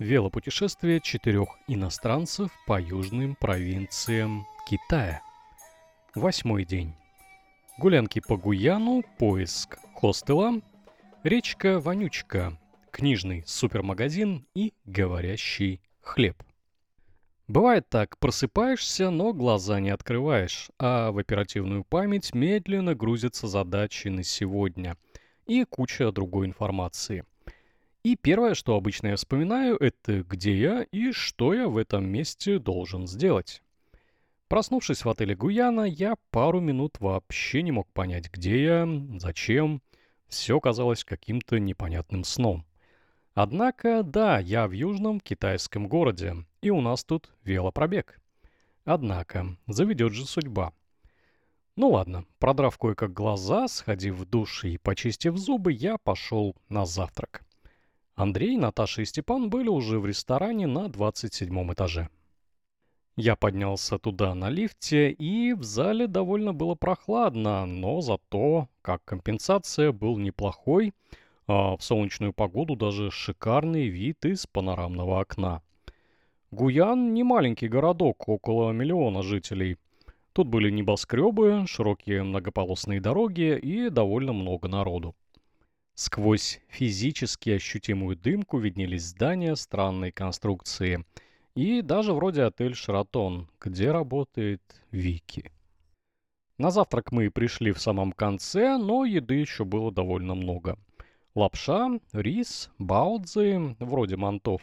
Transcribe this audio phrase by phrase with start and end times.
[0.00, 5.22] Велопутешествие четырех иностранцев по южным провинциям Китая.
[6.16, 6.96] Восьмой день.
[7.78, 10.60] Гулянки по Гуяну, поиск хостела,
[11.22, 12.58] речка Вонючка,
[12.90, 16.42] книжный супермагазин и говорящий хлеб.
[17.46, 24.24] Бывает так, просыпаешься, но глаза не открываешь, а в оперативную память медленно грузятся задачи на
[24.24, 24.96] сегодня
[25.46, 27.24] и куча другой информации.
[28.04, 32.58] И первое, что обычно я вспоминаю, это где я и что я в этом месте
[32.58, 33.62] должен сделать.
[34.48, 39.80] Проснувшись в отеле Гуяна, я пару минут вообще не мог понять, где я, зачем.
[40.28, 42.66] Все казалось каким-то непонятным сном.
[43.32, 48.20] Однако, да, я в южном китайском городе, и у нас тут велопробег.
[48.84, 50.74] Однако, заведет же судьба.
[51.74, 57.44] Ну ладно, продрав кое-как глаза, сходив в душ и почистив зубы, я пошел на завтрак.
[58.16, 62.08] Андрей, Наташа и Степан были уже в ресторане на 27 этаже.
[63.16, 69.90] Я поднялся туда на лифте, и в зале довольно было прохладно, но зато, как компенсация,
[69.90, 70.92] был неплохой,
[71.48, 75.62] а в солнечную погоду даже шикарный вид из панорамного окна.
[76.52, 79.76] Гуян– не маленький городок, около миллиона жителей.
[80.32, 85.16] Тут были небоскребы, широкие многополосные дороги и довольно много народу.
[85.94, 91.04] Сквозь физически ощутимую дымку виднелись здания странной конструкции–
[91.54, 95.52] и даже вроде отель «Шератон», где работает Вики.
[96.58, 100.78] На завтрак мы пришли в самом конце, но еды еще было довольно много.
[101.34, 104.62] Лапша, рис, баудзы, вроде мантов,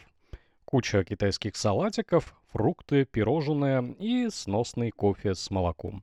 [0.64, 6.02] куча китайских салатиков, фрукты, пирожное и сносный кофе с молоком.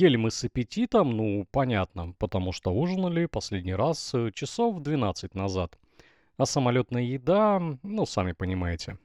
[0.00, 5.76] Ели мы с аппетитом, ну, понятно, потому что ужинали последний раз часов 12 назад.
[6.36, 8.96] А самолетная еда, ну, сами понимаете.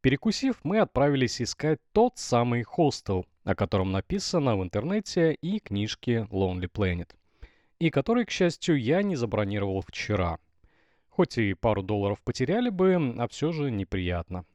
[0.00, 6.68] Перекусив, мы отправились искать тот самый хостел, о котором написано в интернете и книжке Lonely
[6.68, 7.10] Planet.
[7.78, 10.40] И который, к счастью, я не забронировал вчера.
[11.10, 14.46] Хоть и пару долларов потеряли бы, а все же неприятно.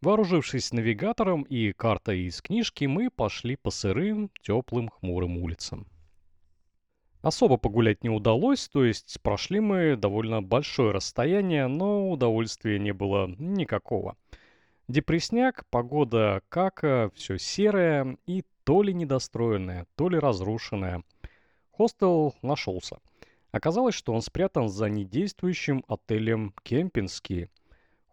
[0.00, 5.88] Вооружившись навигатором и картой из книжки, мы пошли по сырым, теплым, хмурым улицам.
[7.20, 13.26] Особо погулять не удалось, то есть прошли мы довольно большое расстояние, но удовольствия не было
[13.38, 14.16] никакого.
[14.86, 21.02] Депресняк, погода кака, все серое и то ли недостроенное, то ли разрушенное.
[21.72, 22.98] Хостел нашелся.
[23.50, 27.48] Оказалось, что он спрятан за недействующим отелем «Кемпинский».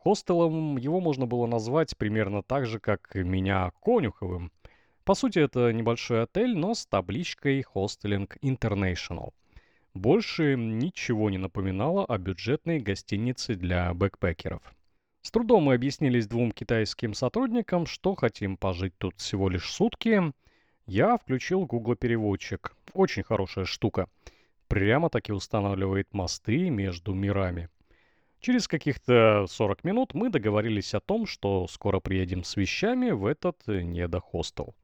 [0.05, 4.51] Хостелом его можно было назвать примерно так же, как меня Конюховым.
[5.03, 9.33] По сути, это небольшой отель, но с табличкой «Hostelling International».
[9.95, 14.61] Больше ничего не напоминало о бюджетной гостинице для бэкпекеров.
[15.23, 20.21] С трудом мы объяснились двум китайским сотрудникам, что хотим пожить тут всего лишь сутки.
[20.85, 22.75] Я включил Google переводчик.
[22.93, 24.07] Очень хорошая штука.
[24.67, 27.69] Прямо-таки устанавливает мосты между мирами.
[28.45, 33.65] Через каких-то 40 минут мы договорились о том, что скоро приедем с вещами в этот
[33.65, 34.75] недохостел.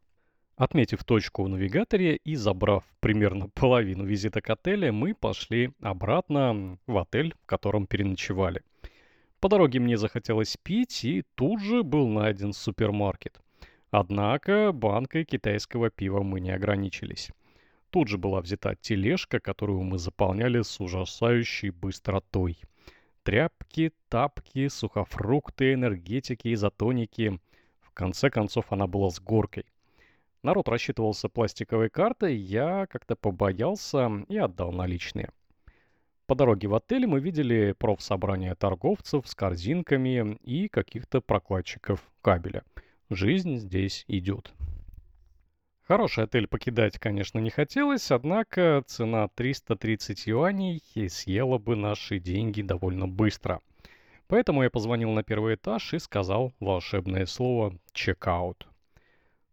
[0.55, 6.97] Отметив точку в навигаторе и забрав примерно половину визита к отелю, мы пошли обратно в
[6.97, 8.63] отель, в котором переночевали.
[9.39, 13.39] По дороге мне захотелось пить, и тут же был найден супермаркет.
[13.91, 17.29] Однако банкой китайского пива мы не ограничились.
[17.91, 22.57] Тут же была взята тележка, которую мы заполняли с ужасающей быстротой.
[23.23, 27.39] Тряпки, тапки, сухофрукты, энергетики, изотоники.
[27.79, 29.65] В конце концов она была с горкой.
[30.41, 35.29] Народ рассчитывался пластиковой картой, я как-то побоялся и отдал наличные.
[36.25, 42.63] По дороге в отель мы видели профсобрание торговцев с корзинками и каких-то прокладчиков кабеля.
[43.11, 44.51] Жизнь здесь идет.
[45.91, 53.09] Хороший отель покидать, конечно, не хотелось, однако цена 330 юаней съела бы наши деньги довольно
[53.09, 53.59] быстро.
[54.28, 58.69] Поэтому я позвонил на первый этаж и сказал волшебное слово «чекаут».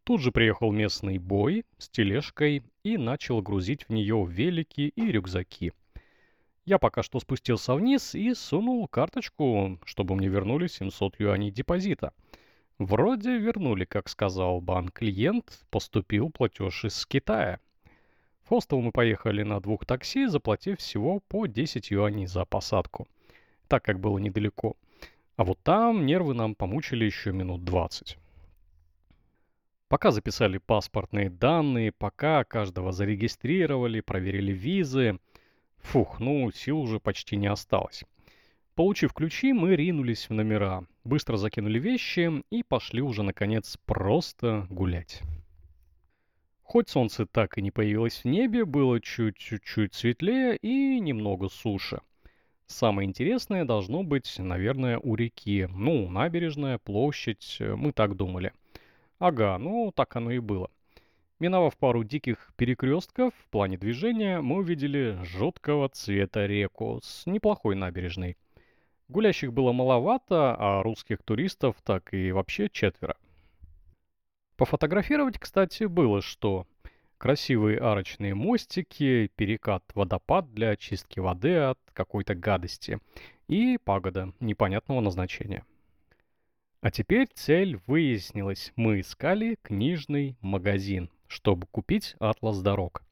[0.05, 5.73] Тут же приехал местный бой с тележкой и начал грузить в нее велики и рюкзаки–
[6.69, 12.13] я пока что спустился вниз и сунул карточку, чтобы мне вернули 700 юаней депозита.
[12.79, 17.59] Вроде вернули, как сказал банк-клиент, поступил платеж из Китая.
[18.45, 23.09] В хостел мы поехали на двух такси, заплатив всего по 10 юаней за посадку,
[23.67, 24.77] так как было недалеко.
[25.37, 28.17] А вот там нервы нам помучили еще минут 20.
[29.89, 35.19] Пока записали паспортные данные, пока каждого зарегистрировали, проверили визы,
[35.79, 38.05] Фух, ну, сил уже почти не осталось.
[38.79, 45.21] Получив ключи, мы ринулись в номера, быстро закинули вещи и пошли уже, наконец, просто гулять.
[46.63, 52.03] Хоть солнце так и не появилось в небе, было чуть-чуть светлее и немного суше.
[52.67, 55.67] Самое интересное должно быть, наверное, у реки.
[55.69, 58.53] Ну, набережная, площадь, мы так думали.
[59.19, 60.71] Ага, ну так оно и было.
[61.41, 68.37] Миновав пару диких перекрестков в плане движения, мы увидели жуткого цвета реку с неплохой набережной.
[69.09, 73.17] Гулящих было маловато, а русских туристов так и вообще четверо.
[74.57, 76.67] Пофотографировать, кстати, было что.
[77.17, 82.99] Красивые арочные мостики, перекат-водопад для очистки воды от какой-то гадости
[83.49, 85.65] и пагода непонятного назначения.
[86.81, 88.73] А теперь цель выяснилась.
[88.77, 93.03] Мы искали книжный магазин, чтобы купить атлас дорог.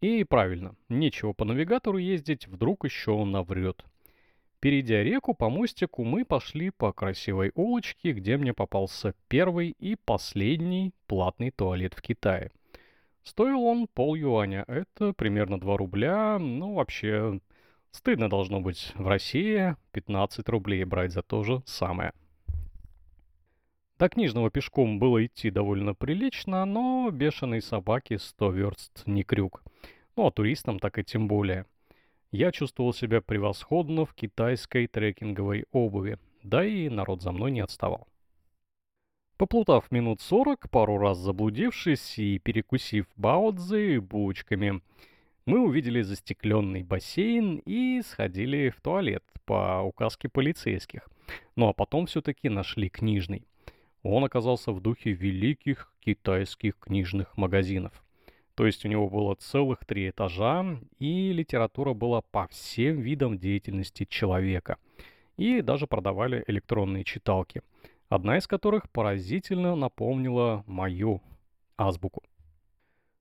[0.00, 3.84] И правильно, нечего по навигатору ездить, вдруг еще он наврет.
[4.66, 10.92] Перейдя реку по мостику, мы пошли по красивой улочке, где мне попался первый и последний
[11.06, 12.50] платный туалет в Китае.
[13.22, 17.38] Стоил он пол юаня, это примерно 2 рубля, ну вообще
[17.92, 22.12] стыдно должно быть в России 15 рублей брать за то же самое.
[24.00, 29.62] До книжного пешком было идти довольно прилично, но бешеные собаки 100 верст не крюк.
[30.16, 31.66] Ну а туристам так и тем более–
[32.32, 38.08] я чувствовал себя превосходно в китайской трекинговой обуви, да и народ за мной не отставал.
[39.36, 44.80] Поплутав минут сорок, пару раз заблудившись и перекусив баудзы булочками,
[45.44, 51.08] мы увидели застекленный бассейн и сходили в туалет по указке полицейских.
[51.54, 53.46] Ну а потом все-таки нашли книжный.
[54.02, 58.05] Он оказался в духе великих китайских книжных магазинов.
[58.56, 64.06] То есть у него было целых три этажа, и литература была по всем видам деятельности
[64.06, 64.78] человека.
[65.36, 67.60] И даже продавали электронные читалки,
[68.08, 71.20] одна из которых поразительно напомнила мою
[71.76, 72.22] азбуку.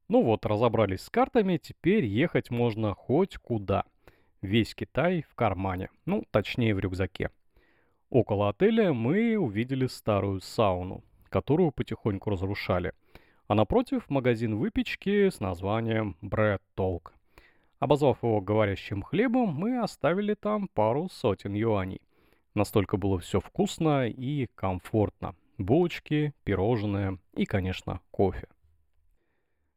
[0.08, 3.84] Ну вот, разобрались с картами, теперь ехать можно хоть куда.
[4.42, 7.30] Весь Китай в кармане, ну, точнее в рюкзаке.
[8.10, 12.94] Около отеля мы увидели старую сауну, которую потихоньку разрушали–
[13.48, 17.12] а напротив магазин выпечки с названием Bread Talk.
[17.80, 22.02] Обозвав его говорящим хлебом, мы оставили там пару сотен юаней.
[22.54, 25.36] Настолько было все вкусно и комфортно.
[25.58, 28.48] Булочки, пирожные и, конечно, кофе.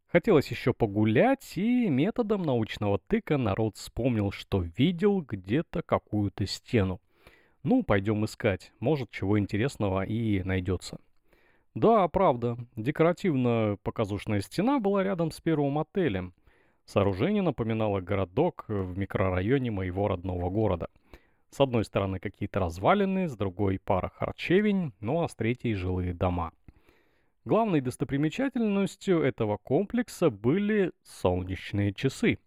[0.07, 7.01] Хотелось еще погулять, и методом научного тыка народ вспомнил, что видел где-то какую-то стену.
[7.63, 10.99] Ну, пойдем искать, может, чего интересного и найдется.
[11.79, 12.57] Да, правда.
[12.75, 16.35] Декоративно-показушная стена была рядом с первым отелем.
[16.87, 20.89] Сооружение напоминало городок в микрорайоне моего родного города.
[21.51, 26.51] С одной стороны какие-то развалины, с другой пара харчевень, ну а с третьей жилые дома.
[27.45, 32.41] Главной достопримечательностью этого комплекса были солнечные часы,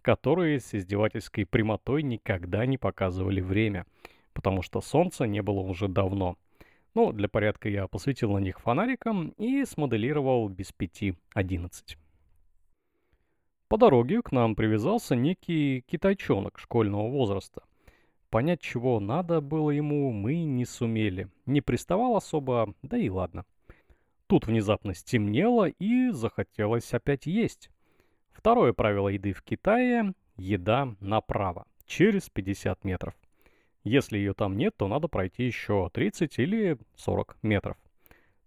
[0.00, 3.84] которые с издевательской прямотой никогда не показывали время,
[4.32, 6.36] потому что солнца не было уже давно–
[6.96, 11.98] ну, для порядка я посветил на них фонариком и смоделировал без пяти одиннадцать.
[13.68, 17.64] По дороге к нам привязался некий китайчонок школьного возраста.
[18.30, 21.28] Понять, чего надо было ему, мы не сумели.
[21.44, 23.44] Не приставал особо, да и ладно.
[24.26, 27.68] Тут внезапно стемнело и захотелось опять есть.
[28.32, 33.14] Второе правило еды в Китае– еда направо, через 50 метров.
[33.86, 37.76] Если ее там нет, то надо пройти еще 30 или 40 метров.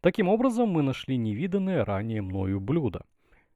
[0.01, 3.05] Таким образом, мы нашли невиданное ранее мною блюдо.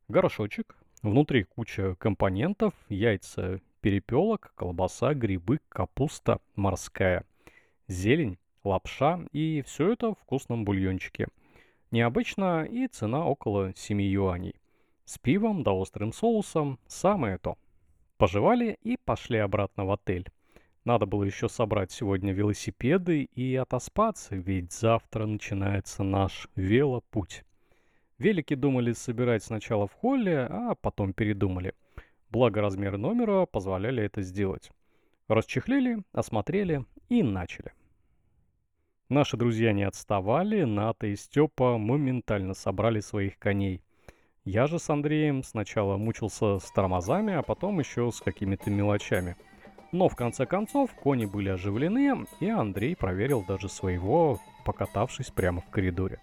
[0.08, 7.26] Горошочек, внутри куча компонентов, яйца, перепелок, колбаса, грибы, капуста морская,
[7.90, 11.28] зелень, лапша и все это в вкусном бульончике.
[11.92, 14.56] Необычно и цена около 7 юаней.
[15.04, 17.58] С пивом да острым соусом самое то.
[18.16, 20.30] Пожевали и пошли обратно в отель.
[20.86, 27.46] Надо было еще собрать сегодня велосипеды и отоспаться, ведь завтра начинается наш велопуть.
[28.18, 31.74] Велики думали собирать сначала в холле, а потом передумали.
[32.30, 34.72] Благо размеры номера позволяли это сделать.
[35.30, 37.72] Расчехлили, осмотрели и начали.
[39.08, 43.82] Наши друзья не отставали, Ната и Степа моментально собрали своих коней.
[44.44, 49.38] Я же с Андреем сначала мучился с тормозами, а потом еще с какими-то мелочами–
[49.94, 55.70] но в конце концов кони были оживлены, и Андрей проверил даже своего, покатавшись прямо в
[55.70, 56.20] коридоре.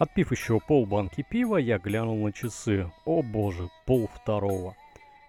[0.00, 2.90] Отпив еще пол банки пива, я глянул на часы.
[3.04, 4.74] О боже, пол второго.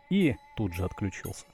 [0.09, 1.45] И тут же отключился.